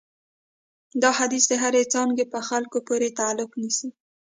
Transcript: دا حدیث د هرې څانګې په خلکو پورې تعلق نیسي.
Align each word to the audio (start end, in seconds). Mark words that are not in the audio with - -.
دا 1.01 1.09
حدیث 1.19 1.43
د 1.47 1.53
هرې 1.63 1.83
څانګې 1.93 2.25
په 2.33 2.39
خلکو 2.49 2.77
پورې 2.87 3.09
تعلق 3.19 3.49
نیسي. 3.61 3.89